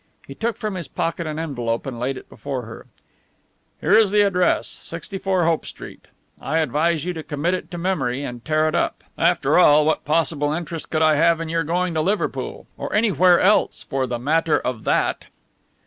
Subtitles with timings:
[0.25, 2.87] He took from his pocket an envelope and laid it before her.
[3.79, 6.07] "Here is the address 64 Hope Street.
[6.41, 9.03] I advise you to commit it to memory and tear it up.
[9.15, 13.39] After all, what possible interest could I have in your going to Liverpool, or anywhere
[13.39, 15.25] else for the matter of that?"